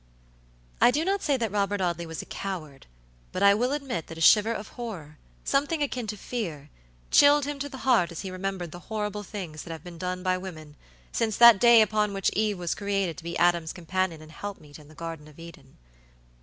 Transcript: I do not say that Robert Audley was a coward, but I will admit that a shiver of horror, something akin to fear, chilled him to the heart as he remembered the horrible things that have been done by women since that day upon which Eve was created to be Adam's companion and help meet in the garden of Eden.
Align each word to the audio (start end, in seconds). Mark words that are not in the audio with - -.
I 0.81 0.89
do 0.89 1.05
not 1.05 1.21
say 1.21 1.37
that 1.37 1.51
Robert 1.51 1.79
Audley 1.79 2.07
was 2.07 2.23
a 2.23 2.25
coward, 2.25 2.87
but 3.31 3.43
I 3.43 3.53
will 3.53 3.71
admit 3.71 4.07
that 4.07 4.17
a 4.17 4.19
shiver 4.19 4.51
of 4.51 4.69
horror, 4.69 5.19
something 5.43 5.83
akin 5.83 6.07
to 6.07 6.17
fear, 6.17 6.71
chilled 7.11 7.45
him 7.45 7.59
to 7.59 7.69
the 7.69 7.77
heart 7.85 8.11
as 8.11 8.21
he 8.21 8.31
remembered 8.31 8.71
the 8.71 8.79
horrible 8.89 9.21
things 9.21 9.61
that 9.61 9.69
have 9.71 9.83
been 9.83 9.99
done 9.99 10.23
by 10.23 10.39
women 10.39 10.75
since 11.11 11.37
that 11.37 11.59
day 11.59 11.83
upon 11.83 12.13
which 12.13 12.31
Eve 12.33 12.57
was 12.57 12.73
created 12.73 13.15
to 13.17 13.23
be 13.23 13.37
Adam's 13.37 13.73
companion 13.73 14.23
and 14.23 14.31
help 14.31 14.59
meet 14.59 14.79
in 14.79 14.87
the 14.87 14.95
garden 14.95 15.27
of 15.27 15.37
Eden. 15.37 15.77